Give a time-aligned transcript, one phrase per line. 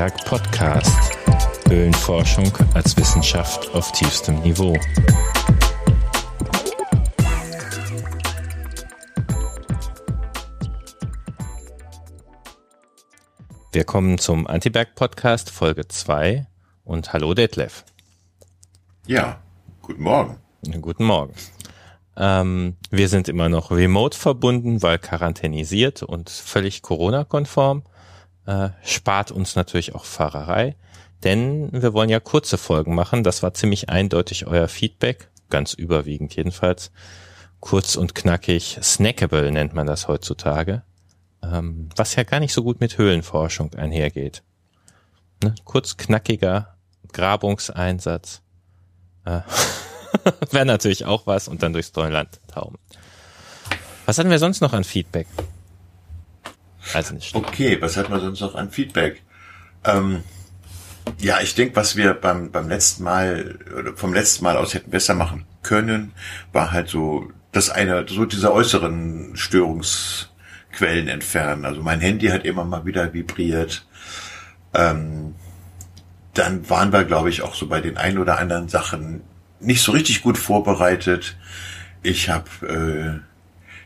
[0.00, 1.18] Antiberg Podcast.
[1.68, 4.74] Höhlenforschung als Wissenschaft auf tiefstem Niveau.
[13.72, 16.46] Wir kommen zum Antiberg Podcast Folge 2
[16.84, 17.84] und hallo Detlef.
[19.06, 19.42] Ja,
[19.82, 20.38] guten Morgen.
[20.80, 21.34] Guten Morgen.
[22.16, 27.82] Ähm, wir sind immer noch remote verbunden, weil quarantänisiert und völlig Corona-konform.
[28.46, 30.76] Äh, spart uns natürlich auch Fahrerei,
[31.22, 33.22] denn wir wollen ja kurze Folgen machen.
[33.22, 36.90] Das war ziemlich eindeutig euer Feedback, ganz überwiegend jedenfalls.
[37.60, 40.82] Kurz und knackig, snackable nennt man das heutzutage,
[41.42, 44.42] ähm, was ja gar nicht so gut mit Höhlenforschung einhergeht.
[45.42, 45.54] Ne?
[45.64, 46.76] Kurz knackiger
[47.12, 48.40] Grabungseinsatz.
[49.26, 49.40] Äh,
[50.50, 52.78] Wäre natürlich auch was und dann durchs Neuland tauben.
[54.06, 55.26] Was hatten wir sonst noch an Feedback?
[56.94, 59.22] Also nicht okay, was hat man sonst noch an Feedback?
[59.84, 60.22] Ähm,
[61.18, 64.90] ja, ich denke, was wir beim, beim letzten Mal, oder vom letzten Mal aus hätten
[64.90, 66.12] besser machen können,
[66.52, 71.64] war halt so, das eine, so diese äußeren Störungsquellen entfernen.
[71.64, 73.86] Also mein Handy hat immer mal wieder vibriert.
[74.74, 75.34] Ähm,
[76.34, 79.22] dann waren wir, glaube ich, auch so bei den ein oder anderen Sachen
[79.58, 81.36] nicht so richtig gut vorbereitet.
[82.02, 83.29] Ich habe äh,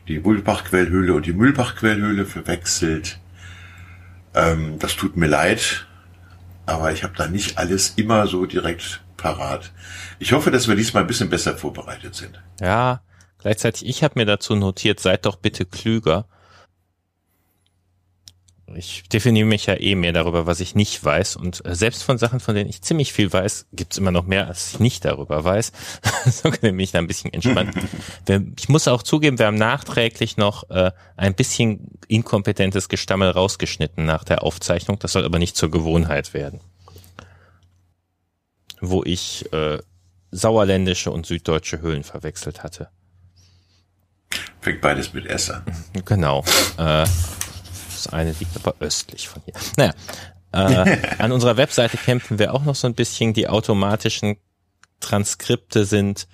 [0.07, 3.19] die Bulbach-Quellhöhle und die Mühlbach-Quellhöhle verwechselt.
[4.33, 5.87] Ähm, das tut mir leid,
[6.65, 9.71] aber ich habe da nicht alles immer so direkt parat.
[10.19, 12.41] Ich hoffe, dass wir diesmal ein bisschen besser vorbereitet sind.
[12.59, 13.01] Ja,
[13.39, 16.27] gleichzeitig, ich habe mir dazu notiert, seid doch bitte klüger
[18.75, 21.35] ich definiere mich ja eh mehr darüber, was ich nicht weiß.
[21.35, 24.47] Und äh, selbst von Sachen, von denen ich ziemlich viel weiß, gibt's immer noch mehr,
[24.47, 25.71] als ich nicht darüber weiß.
[26.25, 27.73] so kann ich mich da ein bisschen entspannen.
[28.57, 34.23] ich muss auch zugeben, wir haben nachträglich noch äh, ein bisschen inkompetentes Gestammel rausgeschnitten nach
[34.23, 34.99] der Aufzeichnung.
[34.99, 36.59] Das soll aber nicht zur Gewohnheit werden.
[38.81, 39.79] Wo ich äh,
[40.31, 42.89] sauerländische und süddeutsche Höhlen verwechselt hatte.
[44.59, 45.63] Fängt beides mit S an.
[46.05, 46.43] Genau.
[46.77, 47.05] Äh,
[47.95, 49.53] das eine liegt aber östlich von hier.
[49.77, 49.93] Naja,
[50.51, 53.33] äh, an unserer Webseite kämpfen wir auch noch so ein bisschen.
[53.33, 54.37] Die automatischen
[55.01, 56.27] Transkripte sind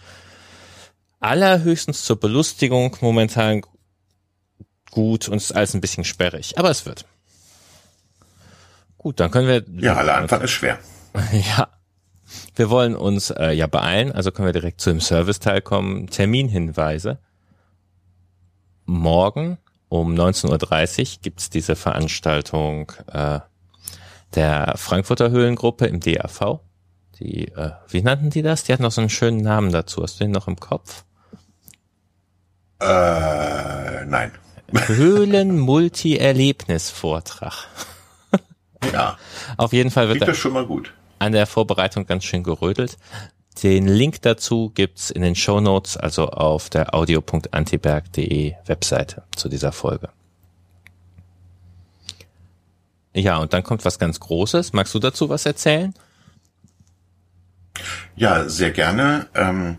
[1.19, 3.61] allerhöchstens zur Belustigung momentan
[4.91, 6.57] gut und ist alles ein bisschen sperrig.
[6.57, 7.05] Aber es wird.
[8.97, 9.63] Gut, dann können wir.
[9.81, 10.77] Ja, aller Anfang ist schwer.
[11.31, 11.69] ja.
[12.55, 16.07] Wir wollen uns äh, ja beeilen, also können wir direkt zu dem Serviceteil kommen.
[16.07, 17.19] Terminhinweise.
[18.85, 19.57] Morgen
[19.91, 23.41] um 19.30 Uhr gibt's diese Veranstaltung äh,
[24.33, 26.61] der Frankfurter Höhlengruppe im DAV.
[27.19, 28.63] Die, äh, wie nannten die das?
[28.63, 30.01] Die hatten noch so einen schönen Namen dazu.
[30.01, 31.03] Hast du den noch im Kopf?
[32.79, 34.31] Äh, nein.
[34.73, 37.67] Höhlen-Multi-Erlebnis-Vortrag.
[38.93, 39.17] ja.
[39.57, 40.93] Auf jeden Fall wird Klingt das schon mal gut.
[41.19, 42.97] an der Vorbereitung ganz schön gerödelt.
[43.63, 49.71] Den Link dazu gibt's in den Show Notes, also auf der audio.antiberg.de Webseite zu dieser
[49.71, 50.09] Folge.
[53.13, 54.73] Ja, und dann kommt was ganz Großes.
[54.73, 55.93] Magst du dazu was erzählen?
[58.15, 59.27] Ja, sehr gerne.
[59.35, 59.77] Ähm,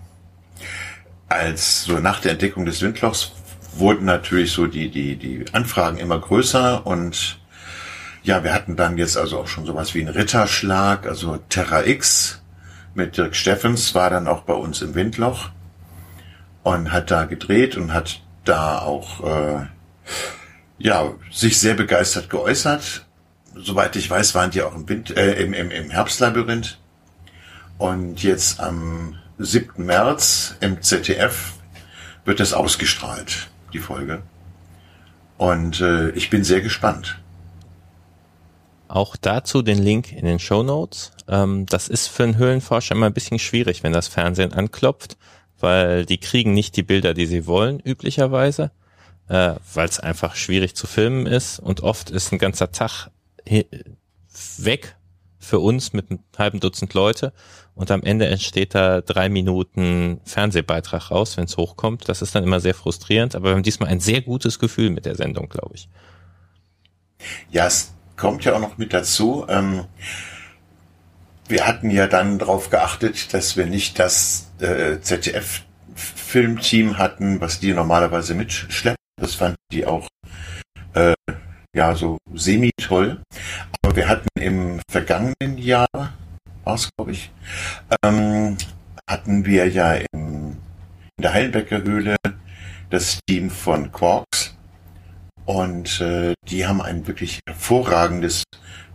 [1.28, 3.32] als so nach der Entdeckung des Windlochs
[3.74, 7.38] wurden natürlich so die, die, die Anfragen immer größer und
[8.22, 12.41] ja, wir hatten dann jetzt also auch schon sowas wie einen Ritterschlag, also Terra X,
[12.94, 15.50] mit Dirk Steffens, war dann auch bei uns im Windloch
[16.62, 19.66] und hat da gedreht und hat da auch äh,
[20.78, 23.06] ja sich sehr begeistert geäußert.
[23.54, 26.78] Soweit ich weiß, waren die auch im, Wind, äh, im, im, im Herbstlabyrinth.
[27.78, 29.84] Und jetzt am 7.
[29.84, 31.54] März im ZDF
[32.24, 34.22] wird das ausgestrahlt, die Folge.
[35.36, 37.18] Und äh, ich bin sehr gespannt.
[38.88, 41.11] Auch dazu den Link in den Show Notes.
[41.32, 45.16] Ähm, das ist für einen Höhlenforscher immer ein bisschen schwierig, wenn das Fernsehen anklopft,
[45.58, 48.70] weil die kriegen nicht die Bilder, die sie wollen, üblicherweise,
[49.28, 53.08] äh, weil es einfach schwierig zu filmen ist und oft ist ein ganzer Tag
[54.58, 54.96] weg
[55.38, 57.32] für uns mit einem halben Dutzend Leute
[57.74, 62.10] und am Ende entsteht da drei Minuten Fernsehbeitrag raus, wenn es hochkommt.
[62.10, 65.06] Das ist dann immer sehr frustrierend, aber wir haben diesmal ein sehr gutes Gefühl mit
[65.06, 65.88] der Sendung, glaube ich.
[67.50, 69.46] Ja, es kommt ja auch noch mit dazu.
[69.48, 69.86] Ähm,
[71.52, 77.74] wir hatten ja dann darauf geachtet, dass wir nicht das äh, ZDF-Filmteam hatten, was die
[77.74, 78.96] normalerweise mitschleppen.
[79.20, 80.08] Das fand die auch
[80.94, 81.12] äh,
[81.76, 83.20] ja so semi toll.
[83.82, 87.30] Aber wir hatten im vergangenen Jahr, war es glaube ich,
[88.02, 88.56] ähm,
[89.08, 90.56] hatten wir ja im,
[91.18, 92.16] in der Heilenbecker Höhle
[92.88, 94.56] das Team von Quarks
[95.44, 98.44] und äh, die haben ein wirklich hervorragendes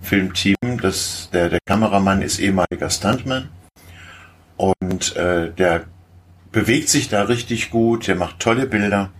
[0.01, 3.49] Filmteam Das, der, der Kameramann ist ehemaliger Stuntman
[4.57, 5.85] und äh, der
[6.51, 9.11] bewegt sich da richtig gut, der macht tolle Bilder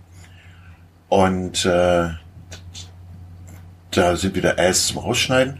[1.08, 2.10] und äh,
[3.90, 5.58] da sind wieder Ass zum Rausschneiden.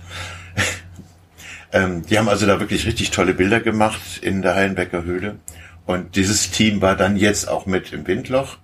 [1.73, 5.37] ähm, die haben also da wirklich richtig tolle Bilder gemacht in der Heilenbecker Höhle
[5.87, 8.59] und dieses Team war dann jetzt auch mit im Windloch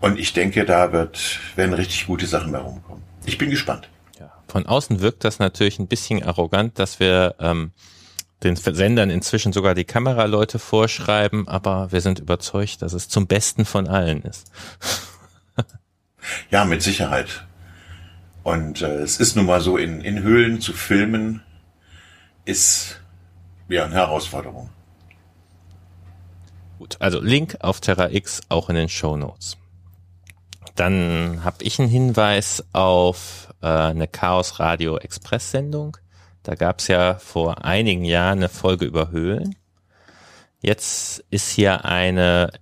[0.00, 3.02] und ich denke, da wird werden richtig gute Sachen herumkommen.
[3.24, 3.88] Ich bin gespannt.
[4.52, 7.72] Von außen wirkt das natürlich ein bisschen arrogant, dass wir ähm,
[8.42, 13.64] den Sendern inzwischen sogar die Kameraleute vorschreiben, aber wir sind überzeugt, dass es zum Besten
[13.64, 14.52] von allen ist.
[16.50, 17.46] ja, mit Sicherheit.
[18.42, 21.42] Und äh, es ist nun mal so, in, in Höhlen zu filmen,
[22.44, 23.00] ist
[23.70, 24.68] ja eine Herausforderung.
[26.78, 29.56] Gut, also Link auf Terra X auch in den Show Notes.
[30.74, 35.96] Dann habe ich einen Hinweis auf äh, eine Chaos Radio Express Sendung.
[36.42, 39.54] Da gab es ja vor einigen Jahren eine Folge über Höhlen.
[40.60, 42.52] Jetzt ist hier eine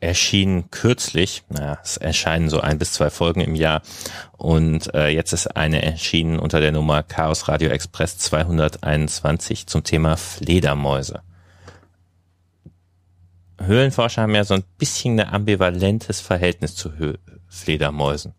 [0.00, 3.82] erschienen kürzlich, naja, es erscheinen so ein bis zwei Folgen im Jahr
[4.36, 10.16] und äh, jetzt ist eine erschienen unter der Nummer Chaos Radio Express 221 zum Thema
[10.16, 11.22] Fledermäuse.
[13.60, 17.14] Höhlenforscher haben ja so ein bisschen ein ambivalentes Verhältnis zu Hö
[17.48, 18.34] Fledermäusen.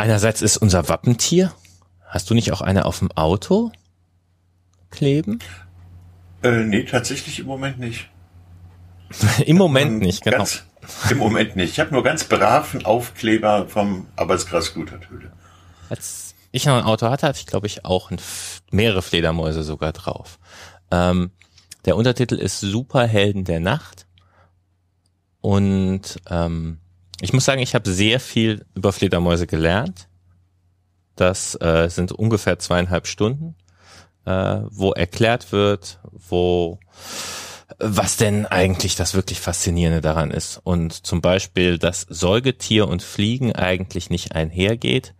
[0.00, 1.52] Einerseits ist unser Wappentier.
[2.06, 3.70] Hast du nicht auch eine auf dem Auto
[4.88, 5.40] kleben?
[6.42, 8.08] Äh, nee, tatsächlich im Moment nicht.
[9.44, 10.38] Im Moment ähm, nicht, genau.
[10.38, 10.64] Ganz,
[11.10, 11.72] Im Moment nicht.
[11.72, 15.32] Ich habe nur ganz braven Aufkleber vom Arbeitsgrasguterhöhle.
[15.90, 18.18] Als ich noch ein Auto hatte, hatte ich glaube ich auch ein,
[18.70, 20.38] mehrere Fledermäuse sogar drauf.
[20.90, 21.30] Ähm,
[21.84, 24.06] der Untertitel ist Superhelden der Nacht.
[25.42, 26.78] Und ähm,
[27.20, 30.08] ich muss sagen, ich habe sehr viel über Fledermäuse gelernt.
[31.16, 33.56] Das äh, sind ungefähr zweieinhalb Stunden,
[34.24, 36.78] äh, wo erklärt wird, wo
[37.78, 40.60] was denn eigentlich das wirklich Faszinierende daran ist.
[40.62, 45.14] Und zum Beispiel, dass Säugetier und Fliegen eigentlich nicht einhergeht,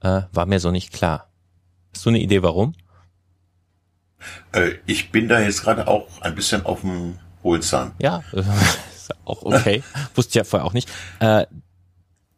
[0.00, 1.30] äh, war mir so nicht klar.
[1.94, 2.74] Hast du eine Idee, warum?
[4.52, 7.92] Äh, ich bin da jetzt gerade auch ein bisschen auf dem Hohlzahn.
[7.98, 8.22] Ja,
[9.24, 9.82] auch okay.
[10.14, 10.88] Wusste ich ja vorher auch nicht.
[11.20, 11.46] Äh,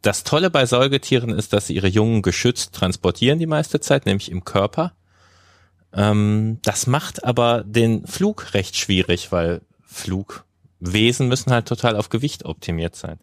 [0.02, 4.30] das Tolle bei Säugetieren ist, dass sie ihre Jungen geschützt transportieren die meiste Zeit, nämlich
[4.30, 4.92] im Körper.
[5.94, 12.44] Ähm, das macht aber den Flug recht schwierig, weil Flugwesen müssen halt total auf Gewicht
[12.44, 13.18] optimiert sein.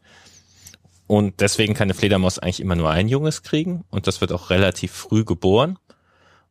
[1.06, 4.50] Und deswegen kann eine Fledermaus eigentlich immer nur ein Junges kriegen und das wird auch
[4.50, 5.78] relativ früh geboren.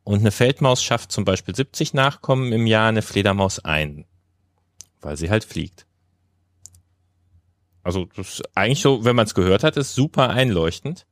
[0.03, 4.05] Und eine Feldmaus schafft zum Beispiel 70 Nachkommen im Jahr, eine Fledermaus ein,
[5.01, 5.85] weil sie halt fliegt.
[7.83, 11.05] Also das ist eigentlich so, wenn man es gehört hat, ist super einleuchtend.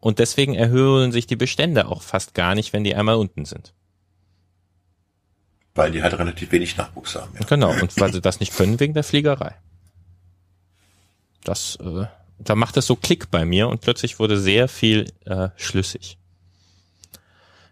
[0.00, 3.72] Und deswegen erhöhen sich die Bestände auch fast gar nicht, wenn die einmal unten sind.
[5.74, 7.32] Weil die halt relativ wenig Nachwuchs haben.
[7.38, 7.46] Ja.
[7.46, 9.54] Genau, und weil sie das nicht können wegen der Fliegerei.
[11.42, 12.06] Das, äh,
[12.38, 16.18] da macht es so Klick bei mir und plötzlich wurde sehr viel äh, schlüssig.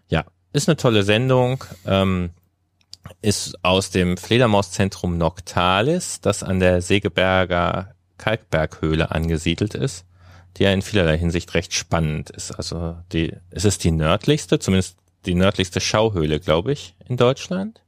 [0.09, 1.63] Ja, ist eine tolle Sendung.
[1.85, 2.31] Ähm,
[3.21, 10.05] ist aus dem Fledermauszentrum Noctalis, das an der Segeberger Kalkberghöhle angesiedelt ist,
[10.55, 12.51] die ja in vielerlei Hinsicht recht spannend ist.
[12.51, 17.81] Also die, es ist die nördlichste, zumindest die nördlichste Schauhöhle, glaube ich, in Deutschland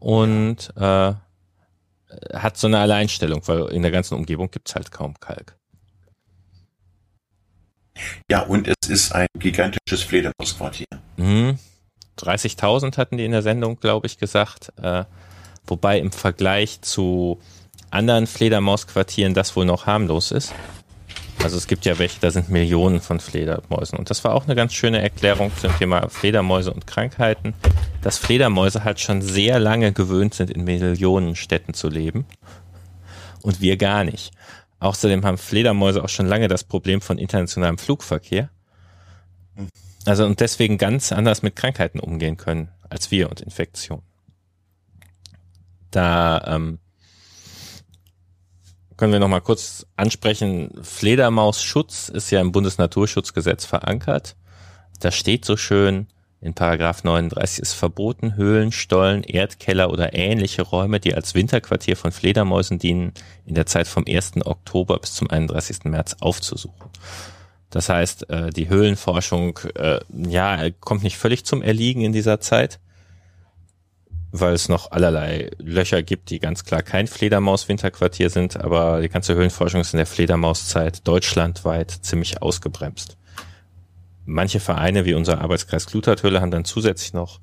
[0.00, 1.14] und äh,
[2.34, 5.56] hat so eine Alleinstellung, weil in der ganzen Umgebung gibt's halt kaum Kalk.
[8.28, 10.86] Ja, und es ist ein gigantisches Fledermausquartier.
[11.16, 11.58] Mhm.
[12.18, 14.72] 30.000 hatten die in der Sendung, glaube ich, gesagt.
[14.82, 15.04] Äh,
[15.66, 17.40] wobei im Vergleich zu
[17.92, 20.54] anderen Fledermausquartieren das wohl noch harmlos ist.
[21.42, 23.98] Also es gibt ja welche, da sind Millionen von Fledermäusen.
[23.98, 27.54] Und das war auch eine ganz schöne Erklärung zum Thema Fledermäuse und Krankheiten,
[28.00, 32.26] dass Fledermäuse halt schon sehr lange gewöhnt sind, in Millionen Städten zu leben.
[33.42, 34.32] Und wir gar nicht.
[34.78, 38.50] Außerdem haben Fledermäuse auch schon lange das Problem von internationalem Flugverkehr.
[40.04, 44.02] Also und deswegen ganz anders mit Krankheiten umgehen können als wir und Infektionen.
[45.90, 46.78] Da ähm,
[49.02, 50.70] können wir noch mal kurz ansprechen.
[50.80, 54.36] Fledermausschutz ist ja im Bundesnaturschutzgesetz verankert.
[55.00, 56.06] Da steht so schön,
[56.40, 62.12] in Paragraph 39 ist verboten, Höhlen, Stollen, Erdkeller oder ähnliche Räume, die als Winterquartier von
[62.12, 63.12] Fledermäusen dienen,
[63.44, 64.34] in der Zeit vom 1.
[64.44, 65.82] Oktober bis zum 31.
[65.86, 66.88] März aufzusuchen.
[67.70, 72.78] Das heißt, äh, die Höhlenforschung, äh, ja, kommt nicht völlig zum Erliegen in dieser Zeit
[74.32, 79.34] weil es noch allerlei Löcher gibt, die ganz klar kein Fledermaus-Winterquartier sind, aber die ganze
[79.34, 83.18] Höhlenforschung ist in der Fledermauszeit deutschlandweit ziemlich ausgebremst.
[84.24, 87.40] manche Vereine wie unser Arbeitskreis Klutathöhle haben dann zusätzlich noch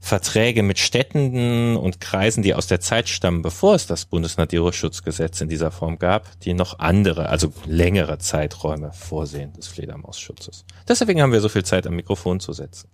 [0.00, 5.48] Verträge mit Städten und Kreisen, die aus der Zeit stammen, bevor es das Bundesnaturschutzgesetz in
[5.48, 10.64] dieser Form gab, die noch andere, also längere Zeiträume vorsehen des Fledermausschutzes.
[10.88, 12.90] Deswegen haben wir so viel Zeit am Mikrofon zu setzen.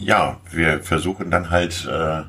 [0.00, 2.22] Ja, wir versuchen dann halt äh,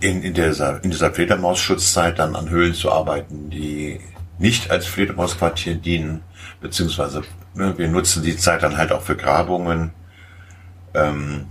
[0.00, 4.00] in, in, dieser, in dieser Fledermausschutzzeit dann an Höhlen zu arbeiten, die
[4.38, 6.22] nicht als Fledermausquartier dienen,
[6.62, 9.92] beziehungsweise ne, wir nutzen die Zeit dann halt auch für Grabungen
[10.94, 11.48] ähm,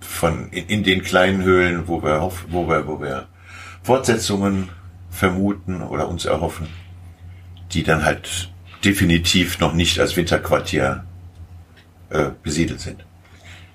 [0.00, 3.26] von in, in den kleinen Höhlen, wo wir, wo wir, wo wir
[3.82, 4.68] Fortsetzungen
[5.08, 6.68] vermuten oder uns erhoffen,
[7.72, 8.52] die dann halt
[8.84, 11.06] definitiv noch nicht als Winterquartier
[12.14, 13.04] äh, besiedelt sind.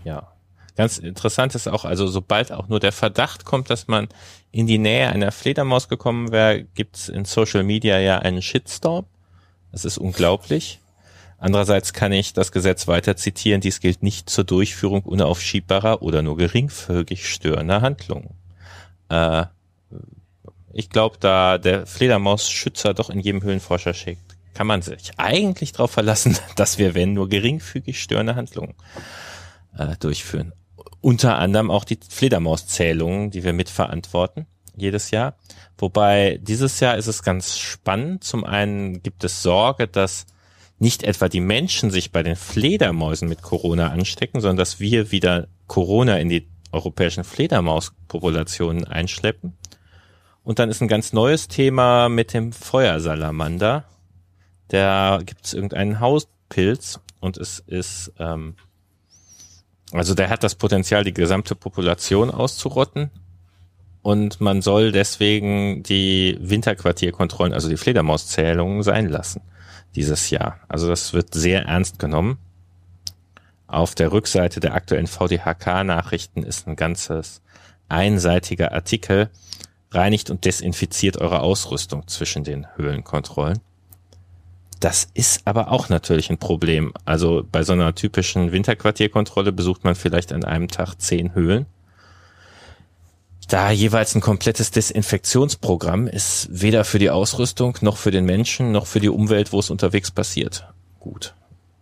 [0.03, 0.31] Ja.
[0.77, 4.08] Ganz interessant ist auch, also sobald auch nur der Verdacht kommt, dass man
[4.51, 9.05] in die Nähe einer Fledermaus gekommen wäre, gibt's in Social Media ja einen Shitstorm.
[9.74, 10.79] Das ist unglaublich.
[11.38, 16.38] Andererseits kann ich das Gesetz weiter zitieren, dies gilt nicht zur Durchführung unaufschiebbarer oder nur
[16.38, 18.36] geringfügig störender Handlungen.
[19.10, 19.46] Äh,
[20.72, 25.91] ich glaube, da der Fledermausschützer doch in jedem Höhlenforscher schickt, kann man sich eigentlich darauf
[25.91, 28.75] verlassen, dass wir, wenn nur geringfügig störende Handlungen
[29.77, 30.53] äh, durchführen.
[31.01, 35.36] Unter anderem auch die Fledermauszählungen, die wir mitverantworten jedes Jahr.
[35.77, 38.24] Wobei dieses Jahr ist es ganz spannend.
[38.24, 40.25] Zum einen gibt es Sorge, dass
[40.77, 45.48] nicht etwa die Menschen sich bei den Fledermäusen mit Corona anstecken, sondern dass wir wieder
[45.68, 49.58] Corona in die europäischen Fledermauspopulationen einschleppen.
[50.44, 53.86] Und dann ist ein ganz neues Thema mit dem Feuersalamander.
[54.69, 58.55] Da gibt es irgendeinen Hauspilz und es ist, ähm,
[59.91, 63.09] also der hat das Potenzial, die gesamte Population auszurotten.
[64.01, 69.41] Und man soll deswegen die Winterquartierkontrollen, also die Fledermauszählungen sein lassen
[69.95, 70.59] dieses Jahr.
[70.67, 72.38] Also das wird sehr ernst genommen.
[73.67, 77.41] Auf der Rückseite der aktuellen VDHK-Nachrichten ist ein ganzes
[77.88, 79.29] einseitiger Artikel.
[79.91, 83.59] Reinigt und desinfiziert eure Ausrüstung zwischen den Höhlenkontrollen.
[84.79, 86.93] Das ist aber auch natürlich ein Problem.
[87.05, 91.65] Also bei so einer typischen Winterquartierkontrolle besucht man vielleicht an einem Tag zehn Höhlen
[93.50, 98.86] da jeweils ein komplettes Desinfektionsprogramm ist weder für die Ausrüstung noch für den Menschen noch
[98.86, 100.67] für die Umwelt, wo es unterwegs passiert,
[101.00, 101.33] gut.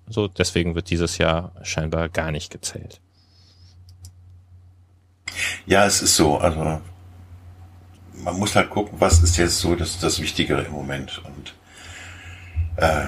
[0.07, 3.01] So, deswegen wird dieses Jahr scheinbar gar nicht gezählt.
[5.65, 6.79] Ja, es ist so, also
[8.13, 11.21] man muss halt gucken, was ist jetzt so das, das Wichtigere im Moment.
[11.25, 11.53] Und
[12.77, 13.07] äh,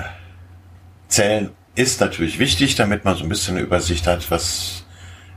[1.08, 4.86] Zählen ist natürlich wichtig, damit man so ein bisschen eine Übersicht hat, was,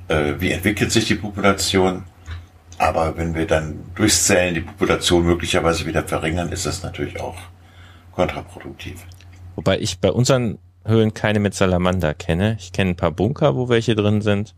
[0.09, 2.05] äh, wie entwickelt sich die Population.
[2.79, 7.37] Aber wenn wir dann durchs Zählen die Population möglicherweise wieder verringern, ist das natürlich auch
[8.12, 9.01] kontraproduktiv.
[9.55, 12.57] Wobei ich bei unseren Höhlen keine mit Salamander kenne.
[12.59, 14.55] Ich kenne ein paar Bunker, wo welche drin sind,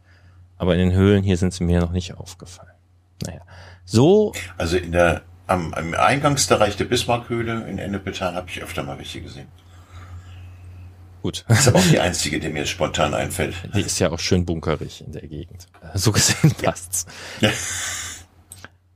[0.57, 2.71] aber in den Höhlen hier sind sie mir noch nicht aufgefallen.
[3.27, 3.41] Naja,
[3.85, 4.33] so.
[4.57, 9.21] Also in der am, am Eingangsbereich der Bismarckhöhle in Ennepetal habe ich öfter mal welche
[9.21, 9.49] gesehen.
[11.25, 11.47] Gut.
[11.49, 13.55] Das ist aber auch die einzige, die mir spontan einfällt.
[13.75, 15.69] Die ist ja auch schön bunkerig in der Gegend.
[15.95, 17.07] So gesehen passt's.
[17.41, 17.51] Ja.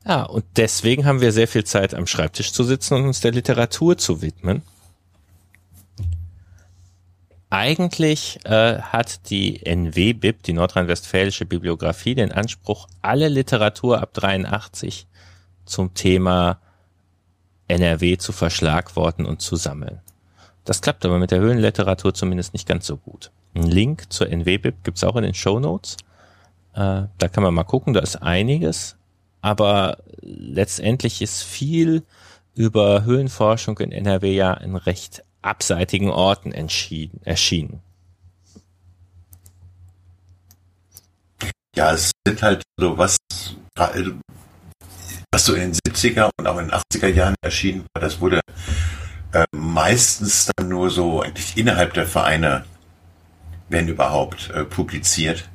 [0.05, 3.33] Ja, und deswegen haben wir sehr viel Zeit am Schreibtisch zu sitzen und uns der
[3.33, 4.61] Literatur zu widmen.
[7.49, 15.07] Eigentlich äh, hat die NWBIB, die nordrhein-westfälische Bibliografie, den Anspruch, alle Literatur ab 83
[15.65, 16.61] zum Thema
[17.69, 20.03] NRW zu verschlagworten und zu sammeln.
[20.69, 23.31] Das klappt aber mit der Höhlenliteratur zumindest nicht ganz so gut.
[23.55, 25.97] Ein Link zur NWBIB gibt's auch in den Show Notes.
[26.75, 28.99] Äh, da kann man mal gucken, da ist einiges
[29.41, 32.05] aber letztendlich ist viel
[32.55, 37.81] über Höhlenforschung in NRW ja in recht abseitigen Orten entschieden, erschienen.
[41.77, 43.17] Ja, es sind halt so was,
[43.77, 48.41] was so in den 70er und auch in den 80er Jahren erschienen war, das wurde
[49.53, 52.65] meistens dann nur so eigentlich innerhalb der Vereine,
[53.69, 55.49] wenn überhaupt, äh, publiziert.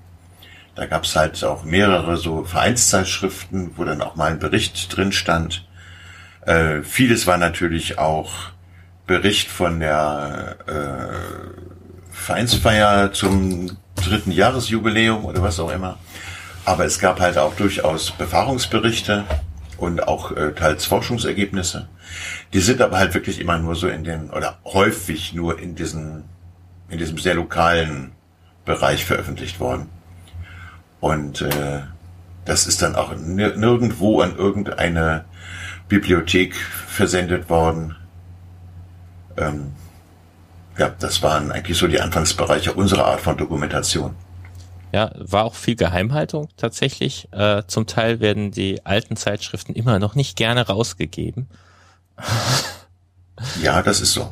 [0.75, 5.11] Da gab es halt auch mehrere so Vereinszeitschriften, wo dann auch mal ein Bericht drin
[5.11, 5.67] stand.
[6.45, 8.31] Äh, vieles war natürlich auch
[9.05, 15.97] Bericht von der äh, Vereinsfeier zum dritten Jahresjubiläum oder was auch immer.
[16.65, 19.25] Aber es gab halt auch durchaus Befahrungsberichte
[19.77, 21.87] und auch äh, teils Forschungsergebnisse.
[22.53, 26.23] Die sind aber halt wirklich immer nur so in den, oder häufig nur in diesen,
[26.89, 28.11] in diesem sehr lokalen
[28.65, 29.89] Bereich veröffentlicht worden.
[30.99, 31.81] Und äh,
[32.45, 35.25] das ist dann auch nirgendwo an irgendeine
[35.87, 37.95] Bibliothek versendet worden.
[39.37, 39.73] Ähm,
[40.77, 44.15] ja, das waren eigentlich so die Anfangsbereiche unserer Art von Dokumentation.
[44.93, 47.27] Ja, war auch viel Geheimhaltung tatsächlich.
[47.31, 51.47] Äh, zum Teil werden die alten Zeitschriften immer noch nicht gerne rausgegeben.
[53.61, 54.31] ja, das ist so.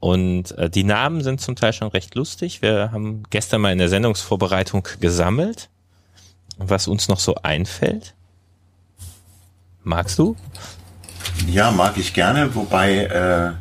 [0.00, 2.60] Und äh, die Namen sind zum Teil schon recht lustig.
[2.60, 5.70] Wir haben gestern mal in der Sendungsvorbereitung gesammelt,
[6.58, 8.14] was uns noch so einfällt.
[9.82, 10.36] Magst du?
[11.46, 13.52] Ja, mag ich gerne, wobei äh,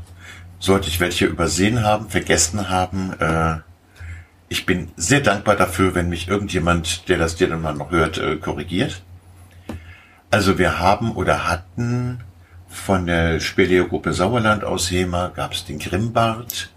[0.59, 3.59] sollte ich welche übersehen haben, vergessen haben, äh,
[4.51, 8.17] ich bin sehr dankbar dafür, wenn mich irgendjemand, der das dir dann mal noch hört,
[8.17, 9.01] äh, korrigiert.
[10.29, 12.19] Also wir haben oder hatten
[12.67, 16.69] von der Speleo-Gruppe Sauerland aus Hema gab es den Grimmbart.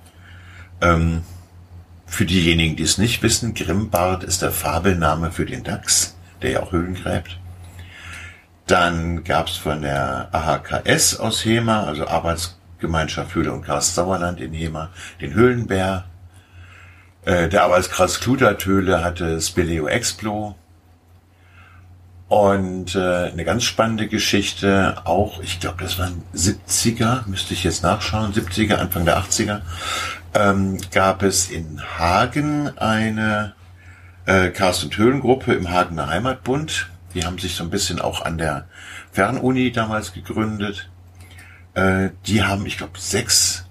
[0.81, 1.23] Ähm,
[2.07, 6.62] für diejenigen, die es nicht wissen, Grimmbart ist der Fabelname für den Dachs, der ja
[6.62, 7.40] auch Höhlen gräbt.
[8.69, 14.52] Dann gab es von der AHKS aus Hema, also Arbeitsgemeinschaft Höhle und Karst Sauerland in
[14.52, 14.90] Hema,
[15.21, 16.04] den Höhlenbär.
[17.25, 20.54] Äh, der Arbeitskreis Kludertöle hatte Speleo Explo.
[22.28, 27.83] Und äh, eine ganz spannende Geschichte, auch, ich glaube, das waren 70er, müsste ich jetzt
[27.83, 29.61] nachschauen, 70er, Anfang der 80er,
[30.35, 33.54] ähm, gab es in Hagen eine
[34.26, 36.90] äh, Karst- und Höhlengruppe im Hagener Heimatbund.
[37.14, 38.66] Die haben sich so ein bisschen auch an der
[39.12, 40.90] Fernuni damals gegründet.
[41.75, 43.66] Äh, die haben, ich glaube, sechs,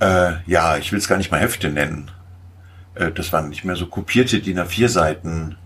[0.00, 2.10] äh, ja, ich will es gar nicht mal Hefte nennen.
[2.94, 5.56] Äh, das waren nicht mehr so kopierte DIN A4 Seiten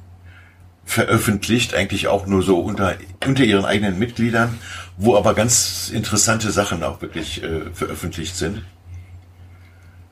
[0.84, 2.94] veröffentlicht, eigentlich auch nur so unter,
[3.26, 4.58] unter ihren eigenen Mitgliedern,
[4.96, 8.62] wo aber ganz interessante Sachen auch wirklich äh, veröffentlicht sind.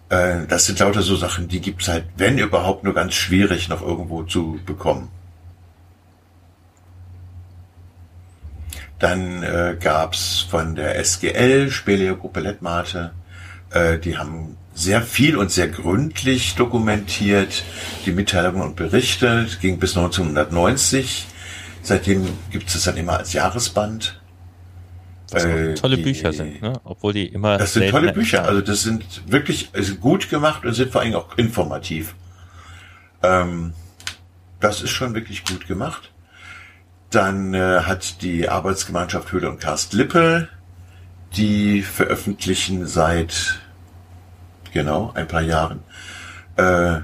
[0.09, 3.83] Äh, das sind lauter so Sachen, die gibt's halt, wenn überhaupt, nur ganz schwierig noch
[3.83, 5.09] irgendwo zu bekommen.
[8.98, 13.12] Dann äh, gab's von der SGL, Speleo Gruppe Lettmate,
[13.70, 17.65] äh, die haben sehr viel und sehr gründlich dokumentiert,
[18.05, 21.27] die Mitteilungen und Berichte, ging bis 1990.
[21.83, 24.21] Seitdem gibt es dann immer als Jahresband.
[25.31, 26.81] Was äh, tolle die, Bücher sind, ne?
[26.85, 27.57] obwohl die immer.
[27.57, 31.15] Das sind tolle Bücher, also das sind wirklich also gut gemacht und sind vor allem
[31.15, 32.15] auch informativ.
[33.23, 33.73] Ähm,
[34.61, 36.13] das ist schon wirklich gut gemacht.
[37.11, 40.49] Dann äh, hat die Arbeitsgemeinschaft Höhle und Karst Lippe,
[41.37, 43.61] die veröffentlichen seit
[44.75, 45.83] genau ein paar Jahren
[46.57, 46.99] äh,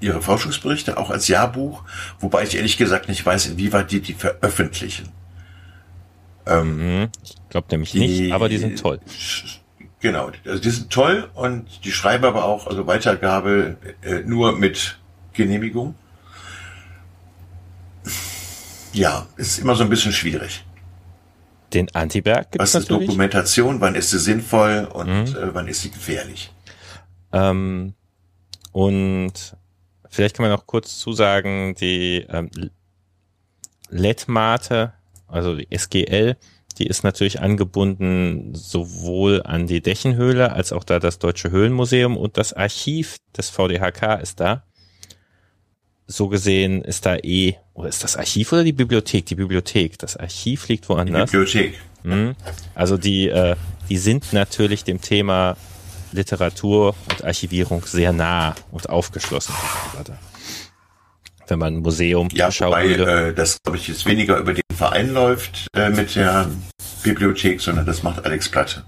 [0.00, 1.84] ihre Forschungsberichte auch als Jahrbuch,
[2.18, 5.10] wobei ich ehrlich gesagt nicht weiß, inwieweit die die veröffentlichen.
[6.46, 7.08] Ähm, mhm.
[7.22, 8.98] ich glaube nämlich die, nicht, aber die sind toll.
[10.00, 14.98] Genau, also die sind toll und die schreiben aber auch, also Weitergabe äh, nur mit
[15.34, 15.94] Genehmigung
[18.92, 20.64] ja, ist immer so ein bisschen schwierig.
[21.72, 23.08] Den Antiberg gibt es Was ist natürlich.
[23.08, 23.80] Dokumentation?
[23.80, 25.36] Wann ist sie sinnvoll und mhm.
[25.36, 26.51] äh, wann ist sie gefährlich?
[27.32, 27.94] Ähm,
[28.72, 29.32] und
[30.08, 32.50] vielleicht kann man noch kurz zusagen, die ähm,
[33.90, 34.92] LED-Mate,
[35.26, 36.36] also die SGL,
[36.78, 42.38] die ist natürlich angebunden sowohl an die Dächenhöhle als auch da das Deutsche Höhlenmuseum und
[42.38, 44.64] das Archiv des VDHK ist da
[46.06, 49.26] so gesehen ist da eh, oder ist das Archiv oder die Bibliothek?
[49.26, 49.98] Die Bibliothek.
[49.98, 51.30] Das Archiv liegt woanders.
[51.30, 51.80] Die Bibliothek.
[52.02, 52.34] Mhm.
[52.74, 53.56] Also die, äh,
[53.88, 55.56] die sind natürlich dem Thema
[56.12, 59.54] Literatur und Archivierung sehr nah und aufgeschlossen.
[61.48, 65.12] Wenn man ein Museum ja, wobei, äh, das glaube ich jetzt weniger über den Verein
[65.12, 66.48] läuft äh, mit der
[67.02, 68.84] Bibliothek, sondern das macht Alex Platte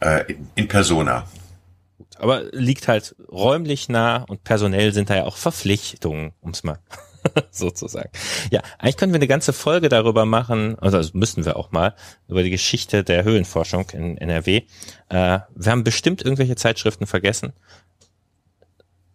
[0.00, 1.26] äh, in, in Persona.
[2.18, 6.78] Aber liegt halt räumlich nah und personell sind da ja auch Verpflichtungen, ums mal
[7.50, 8.10] sozusagen.
[8.50, 11.94] Ja, eigentlich können wir eine ganze Folge darüber machen, also müssen wir auch mal,
[12.28, 14.62] über die Geschichte der Höhlenforschung in NRW.
[15.08, 17.52] Äh, wir haben bestimmt irgendwelche Zeitschriften vergessen.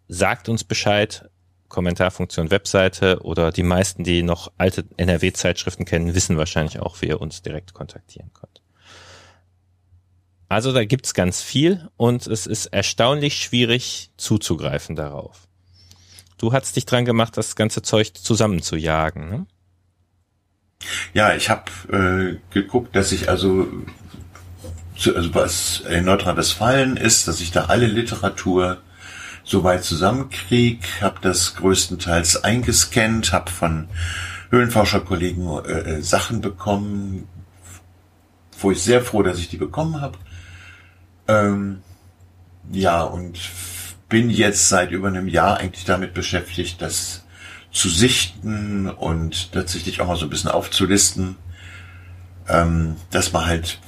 [0.08, 1.28] Sagt uns Bescheid,
[1.68, 7.20] Kommentarfunktion Webseite oder die meisten, die noch alte NRW-Zeitschriften kennen, wissen wahrscheinlich auch, wie ihr
[7.20, 8.62] uns direkt kontaktieren könnt.
[10.48, 15.45] Also da gibt's ganz viel und es ist erstaunlich schwierig zuzugreifen darauf.
[16.38, 19.46] Du hast dich dran gemacht, das ganze Zeug zusammenzujagen, ne?
[21.14, 23.66] Ja, ich habe äh, geguckt, dass ich also,
[24.96, 28.82] zu, also was in Nordrhein-Westfalen ist, dass ich da alle Literatur
[29.42, 33.88] soweit zusammenkrieg, habe das größtenteils eingescannt, habe von
[34.50, 37.28] Höhlenforscherkollegen äh, äh, Sachen bekommen,
[38.60, 40.18] wo ich sehr froh, dass ich die bekommen habe.
[41.28, 41.82] Ähm,
[42.70, 43.38] ja, und
[44.08, 47.24] bin jetzt seit über einem Jahr eigentlich damit beschäftigt, das
[47.72, 51.36] zu sichten und tatsächlich auch mal so ein bisschen aufzulisten,
[52.48, 53.78] ähm, dass man halt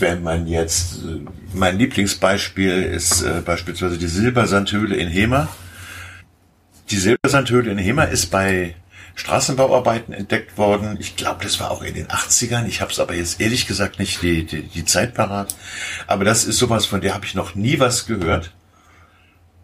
[0.00, 1.00] wenn man jetzt,
[1.52, 5.48] mein Lieblingsbeispiel ist äh, beispielsweise die Silbersandhöhle in Hema.
[6.90, 8.74] Die Silbersandhöhle in Hema ist bei
[9.14, 10.96] Straßenbauarbeiten entdeckt worden.
[10.98, 12.66] Ich glaube, das war auch in den 80ern.
[12.66, 15.54] Ich habe es aber jetzt ehrlich gesagt nicht die, die, die Zeit parat.
[16.06, 18.52] Aber das ist sowas, von der habe ich noch nie was gehört.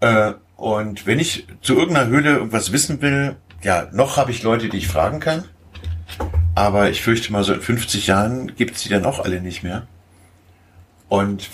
[0.01, 4.69] Äh, und wenn ich zu irgendeiner Höhle irgendwas wissen will, ja, noch habe ich Leute,
[4.69, 5.45] die ich fragen kann.
[6.55, 9.63] Aber ich fürchte mal, so in 50 Jahren gibt es die dann auch alle nicht
[9.63, 9.87] mehr.
[11.09, 11.51] Und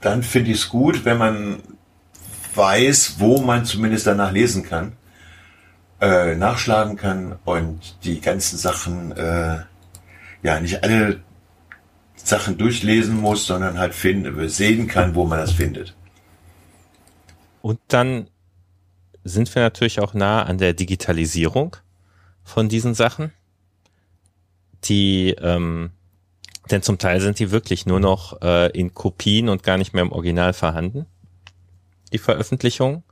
[0.00, 1.62] dann finde ich es gut, wenn man
[2.54, 4.92] weiß, wo man zumindest danach lesen kann,
[6.00, 9.58] äh, nachschlagen kann und die ganzen Sachen, äh,
[10.42, 11.20] ja, nicht alle
[12.16, 15.94] Sachen durchlesen muss, sondern halt finden, sehen kann, wo man das findet.
[17.62, 18.28] Und dann
[19.24, 21.76] sind wir natürlich auch nah an der Digitalisierung
[22.42, 23.32] von diesen Sachen,
[24.84, 25.90] die ähm,
[26.70, 30.02] denn zum Teil sind die wirklich nur noch äh, in Kopien und gar nicht mehr
[30.02, 31.06] im Original vorhanden,
[32.12, 33.02] die Veröffentlichung.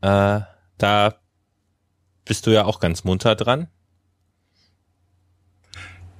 [0.00, 0.40] Äh,
[0.78, 1.14] da
[2.24, 3.68] bist du ja auch ganz munter dran.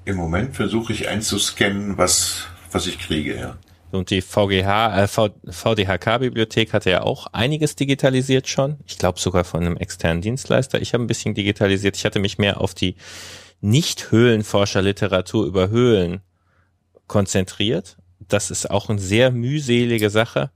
[0.04, 3.56] Im Moment versuche ich einzuscannen, was, was ich kriege, ja.
[3.94, 8.78] Und die VGH, äh, VDHK-Bibliothek hatte ja auch einiges digitalisiert schon.
[8.86, 10.80] Ich glaube sogar von einem externen Dienstleister.
[10.80, 11.96] Ich habe ein bisschen digitalisiert.
[11.96, 12.96] Ich hatte mich mehr auf die
[13.60, 16.20] Nicht-Höhlenforscher-Literatur über Höhlen
[17.06, 17.96] konzentriert.
[18.18, 20.50] Das ist auch eine sehr mühselige Sache.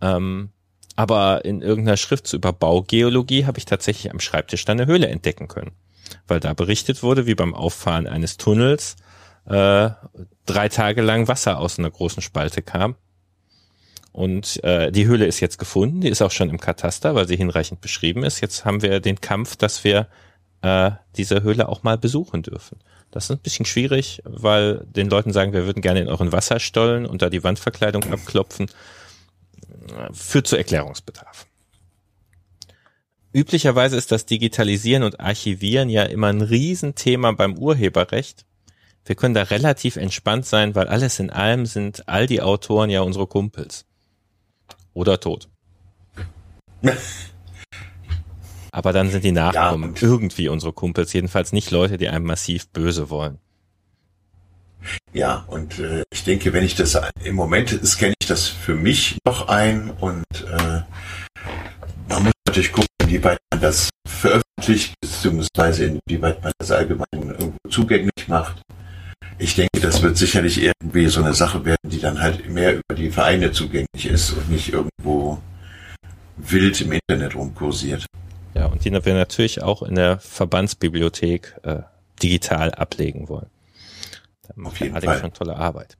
[0.00, 0.50] Ähm,
[0.96, 5.46] aber in irgendeiner Schrift über Baugeologie habe ich tatsächlich am Schreibtisch dann eine Höhle entdecken
[5.46, 5.72] können.
[6.26, 8.96] Weil da berichtet wurde, wie beim Auffahren eines Tunnels
[9.46, 9.90] äh,
[10.44, 12.96] drei Tage lang Wasser aus einer großen Spalte kam.
[14.12, 17.36] Und äh, die Höhle ist jetzt gefunden, die ist auch schon im Kataster, weil sie
[17.36, 18.40] hinreichend beschrieben ist.
[18.40, 20.08] Jetzt haben wir den Kampf, dass wir
[20.62, 22.78] äh, diese Höhle auch mal besuchen dürfen.
[23.10, 27.06] Das ist ein bisschen schwierig, weil den Leuten sagen, wir würden gerne in euren Wasserstollen
[27.06, 28.70] und da die Wandverkleidung abklopfen.
[30.12, 31.46] Führt zu Erklärungsbedarf.
[33.32, 38.46] Üblicherweise ist das Digitalisieren und Archivieren ja immer ein Riesenthema beim Urheberrecht.
[39.06, 43.02] Wir können da relativ entspannt sein, weil alles in allem sind all die Autoren ja
[43.02, 43.86] unsere Kumpels.
[44.94, 45.48] Oder tot.
[48.72, 52.68] Aber dann sind die Nachkommen ja, irgendwie unsere Kumpels, jedenfalls nicht Leute, die einem massiv
[52.68, 53.38] böse wollen.
[55.12, 59.18] Ja, und äh, ich denke, wenn ich das im Moment scanne ich das für mich
[59.24, 60.82] noch ein und äh,
[62.08, 68.28] man muss natürlich gucken, inwieweit man das veröffentlicht, beziehungsweise inwieweit man das allgemein irgendwo zugänglich
[68.28, 68.60] macht.
[69.38, 72.94] Ich denke, das wird sicherlich irgendwie so eine Sache werden, die dann halt mehr über
[72.96, 75.38] die Vereine zugänglich ist und nicht irgendwo
[76.38, 78.06] wild im Internet rumkursiert.
[78.54, 81.80] Ja, und die wir natürlich auch in der Verbandsbibliothek äh,
[82.22, 83.50] digital ablegen wollen.
[84.42, 85.98] Da macht Auf Alex schon tolle Arbeit.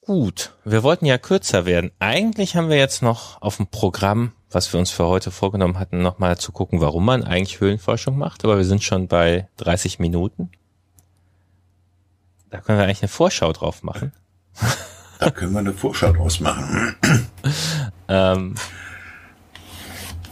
[0.00, 1.90] Gut, wir wollten ja kürzer werden.
[1.98, 6.00] Eigentlich haben wir jetzt noch auf dem Programm, was wir uns für heute vorgenommen hatten,
[6.00, 10.50] nochmal zu gucken, warum man eigentlich Höhlenforschung macht, aber wir sind schon bei 30 Minuten.
[12.50, 14.12] Da können wir eigentlich eine Vorschau drauf machen.
[15.18, 16.96] Da können wir eine Vorschau draus machen.
[18.08, 18.54] ähm,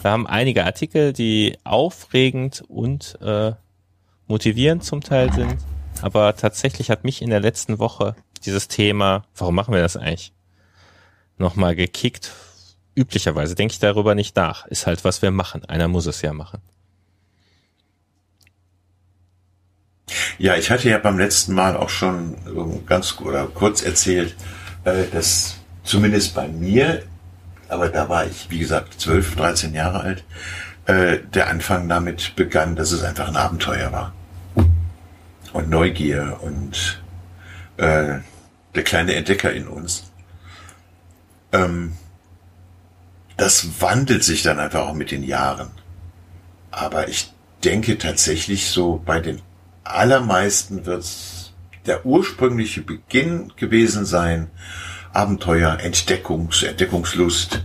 [0.03, 3.53] wir haben einige Artikel, die aufregend und äh,
[4.27, 5.57] motivierend zum Teil sind.
[6.03, 10.33] Aber tatsächlich hat mich in der letzten Woche dieses Thema, warum machen wir das eigentlich,
[11.37, 12.33] nochmal gekickt.
[12.95, 14.67] Üblicherweise denke ich darüber nicht nach.
[14.67, 15.65] Ist halt, was wir machen.
[15.65, 16.61] Einer muss es ja machen.
[20.38, 22.37] Ja, ich hatte ja beim letzten Mal auch schon
[22.87, 24.37] ganz oder kurz erzählt,
[24.85, 27.03] äh, dass zumindest bei mir
[27.68, 30.25] aber da war ich, wie gesagt, 12, 13 Jahre alt,
[30.87, 34.14] äh, der Anfang damit begann, dass es einfach ein Abenteuer war.
[35.53, 37.03] Und Neugier und
[37.77, 38.18] äh,
[38.75, 40.11] der kleine Entdecker in uns.
[41.53, 41.94] Ähm,
[43.37, 45.71] das wandelt sich dann einfach auch mit den Jahren.
[46.71, 47.33] Aber ich
[47.64, 49.40] denke tatsächlich so, bei den
[49.94, 51.53] allermeisten wird es
[51.87, 54.51] der ursprüngliche Beginn gewesen sein,
[55.12, 57.64] Abenteuer, Entdeckungs, Entdeckungslust.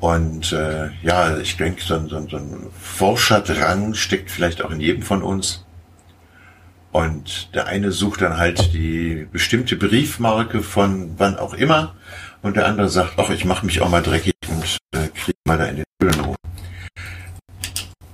[0.00, 5.02] Und äh, ja, ich denke, so, so, so ein Forscherdrang steckt vielleicht auch in jedem
[5.02, 5.64] von uns.
[6.92, 11.94] Und der eine sucht dann halt die bestimmte Briefmarke von wann auch immer.
[12.42, 15.58] Und der andere sagt, ach, ich mache mich auch mal dreckig und äh, krieg mal
[15.58, 16.36] da in den Höhlen rum.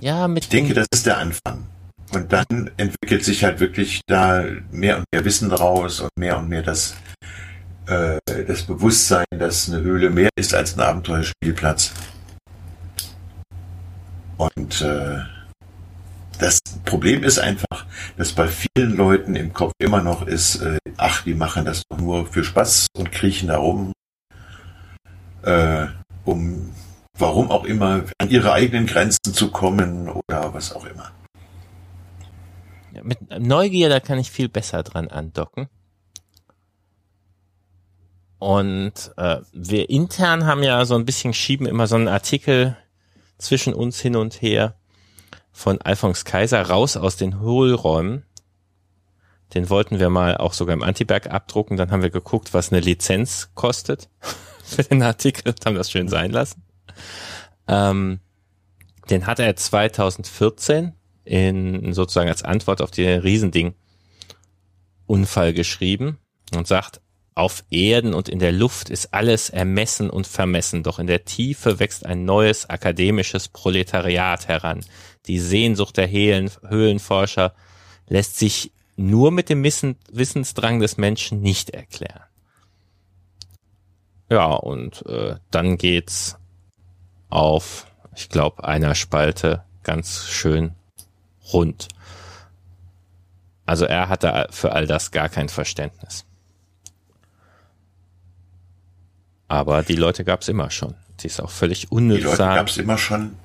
[0.01, 1.65] Ja, mit ich denke, das ist der Anfang.
[2.13, 6.47] Und dann entwickelt sich halt wirklich da mehr und mehr Wissen draus und mehr und
[6.47, 6.95] mehr das
[7.87, 11.93] äh, das Bewusstsein, dass eine Höhle mehr ist als ein Abenteuerspielplatz.
[14.37, 15.19] Und äh,
[16.39, 17.85] das Problem ist einfach,
[18.17, 21.97] dass bei vielen Leuten im Kopf immer noch ist, äh, ach, die machen das doch
[21.97, 23.93] nur für Spaß und kriechen da rum,
[25.43, 25.87] äh,
[26.25, 26.73] um
[27.17, 31.11] warum auch immer an ihre eigenen Grenzen zu kommen oder was auch immer.
[33.03, 35.69] Mit Neugier, da kann ich viel besser dran andocken.
[38.39, 42.77] Und äh, wir intern haben ja so ein bisschen schieben immer so einen Artikel
[43.37, 44.75] zwischen uns hin und her
[45.51, 48.23] von Alphonse Kaiser raus aus den Hohlräumen.
[49.53, 51.77] Den wollten wir mal auch sogar im Antiberg abdrucken.
[51.77, 54.09] Dann haben wir geguckt, was eine Lizenz kostet
[54.63, 56.63] für den Artikel und haben das schön sein lassen.
[57.67, 58.19] Ähm,
[59.09, 60.93] den hat er 2014
[61.27, 63.75] in sozusagen als Antwort auf den Riesending
[65.05, 66.17] Unfall geschrieben
[66.55, 67.01] und sagt,
[67.35, 71.79] auf Erden und in der Luft ist alles ermessen und vermessen, doch in der Tiefe
[71.79, 74.83] wächst ein neues akademisches Proletariat heran.
[75.27, 77.53] Die Sehnsucht der Höhlenforscher
[78.07, 82.23] lässt sich nur mit dem Wissensdrang des Menschen nicht erklären.
[84.31, 86.37] Ja, und äh, dann geht's
[87.29, 87.85] auf,
[88.15, 90.73] ich glaube, einer Spalte ganz schön
[91.53, 91.87] rund.
[93.65, 96.25] Also er hatte für all das gar kein Verständnis.
[99.47, 100.95] Aber die Leute gab es immer schon.
[101.19, 102.19] Die ist auch völlig unnütz.
[102.19, 103.35] Die Leute gab es immer schon.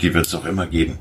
[0.00, 0.98] Die wird es auch immer geben.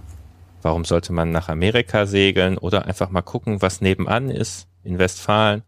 [0.61, 5.63] Warum sollte man nach Amerika segeln oder einfach mal gucken, was nebenan ist in Westfalen?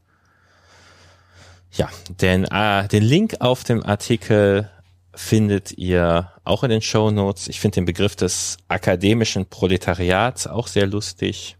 [1.71, 4.69] Ja, denn äh, den Link auf dem Artikel
[5.13, 7.47] findet ihr auch in den Show Notes.
[7.47, 11.58] Ich finde den Begriff des akademischen Proletariats auch sehr lustig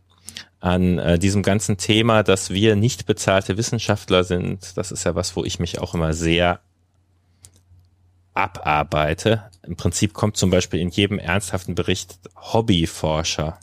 [0.60, 4.78] an äh, diesem ganzen Thema, dass wir nicht bezahlte Wissenschaftler sind.
[4.78, 6.62] Das ist ja was, wo ich mich auch immer sehr
[8.34, 9.50] abarbeite.
[9.64, 13.60] Im Prinzip kommt zum Beispiel in jedem ernsthaften Bericht Hobbyforscher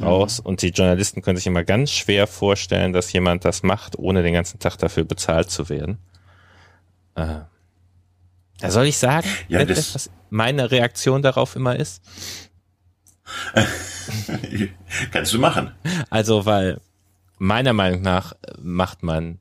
[0.00, 0.46] raus mhm.
[0.46, 4.34] und die Journalisten können sich immer ganz schwer vorstellen, dass jemand das macht, ohne den
[4.34, 5.98] ganzen Tag dafür bezahlt zu werden.
[7.14, 7.40] Äh,
[8.60, 12.02] da soll ich sagen, ja, das, was meine Reaktion darauf immer ist?
[15.12, 15.72] Kannst du machen.
[16.10, 16.80] Also, weil
[17.38, 19.38] meiner Meinung nach macht man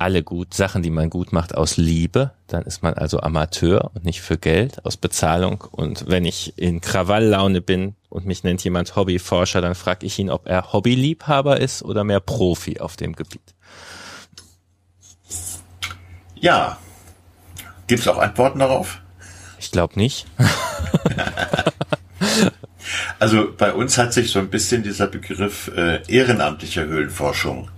[0.00, 2.32] alle gut Sachen, die man gut macht, aus Liebe.
[2.46, 5.62] Dann ist man also Amateur und nicht für Geld, aus Bezahlung.
[5.70, 10.30] Und wenn ich in Krawalllaune bin und mich nennt jemand Hobbyforscher, dann frage ich ihn,
[10.30, 13.54] ob er Hobbyliebhaber ist oder mehr Profi auf dem Gebiet.
[16.34, 16.78] Ja.
[17.90, 19.00] Gibt es auch Antworten darauf?
[19.58, 20.26] Ich glaube nicht.
[23.18, 27.70] Also bei uns hat sich so ein bisschen dieser Begriff äh, ehrenamtliche Höhlenforschung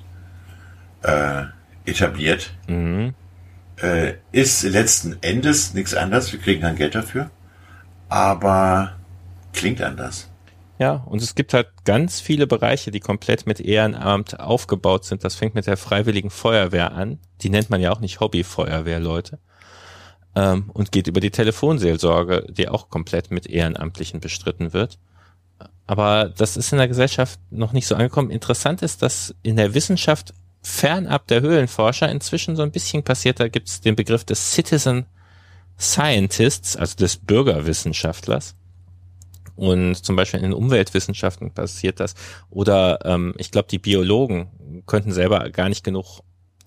[1.03, 1.44] äh,
[1.85, 2.53] etabliert.
[2.66, 3.14] Mhm.
[3.77, 6.33] Äh, ist letzten Endes nichts anderes.
[6.33, 7.31] Wir kriegen dann Geld dafür.
[8.09, 8.94] Aber
[9.53, 10.31] klingt anders.
[10.79, 15.25] Ja, und es gibt halt ganz viele Bereiche, die komplett mit Ehrenamt aufgebaut sind.
[15.25, 17.18] Das fängt mit der Freiwilligen Feuerwehr an.
[17.42, 19.38] Die nennt man ja auch nicht Hobbyfeuerwehrleute.
[20.35, 24.99] Ähm, und geht über die Telefonseelsorge, die auch komplett mit Ehrenamtlichen bestritten wird.
[25.87, 28.31] Aber das ist in der Gesellschaft noch nicht so angekommen.
[28.31, 33.40] Interessant ist, dass in der Wissenschaft fernab der Höhlenforscher inzwischen so ein bisschen passiert.
[33.40, 35.07] Da gibt es den Begriff des Citizen
[35.79, 38.55] Scientists, also des Bürgerwissenschaftlers.
[39.57, 42.14] Und zum Beispiel in den Umweltwissenschaften passiert das.
[42.49, 46.21] Oder ähm, ich glaube, die Biologen könnten selber gar nicht genug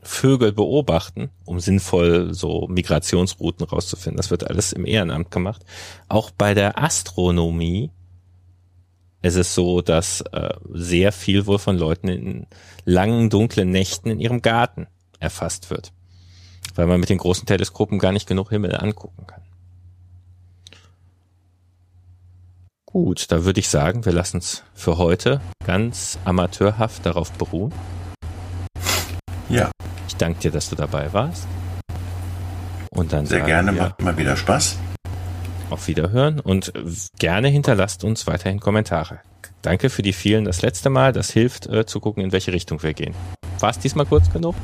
[0.08, 4.18] Vögel beobachten, um sinnvoll so Migrationsrouten rauszufinden.
[4.18, 5.64] Das wird alles im Ehrenamt gemacht.
[6.08, 7.92] Auch bei der Astronomie
[9.26, 12.46] es ist so, dass äh, sehr viel wohl von Leuten in
[12.84, 14.86] langen, dunklen Nächten in ihrem Garten
[15.18, 15.92] erfasst wird,
[16.76, 19.42] weil man mit den großen Teleskopen gar nicht genug Himmel angucken kann.
[22.86, 27.74] Gut, da würde ich sagen, wir lassen es für heute ganz amateurhaft darauf beruhen.
[29.50, 29.72] Ja.
[30.08, 31.48] Ich danke dir, dass du dabei warst.
[32.90, 34.78] Und dann Sehr gerne, wir, macht mal wieder Spaß.
[35.70, 36.72] Auf Wiederhören und
[37.20, 39.20] gerne hinterlasst uns weiterhin Kommentare.
[39.62, 41.12] Danke für die vielen das letzte Mal.
[41.12, 43.16] Das hilft äh, zu gucken, in welche Richtung wir gehen.
[43.60, 44.56] War es diesmal kurz genug?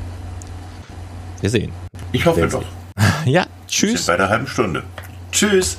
[1.40, 1.72] Wir sehen.
[2.12, 2.64] Ich hoffe doch.
[3.24, 3.92] ja, tschüss.
[3.92, 4.84] Bis bei der halben Stunde.
[5.32, 5.76] Tschüss.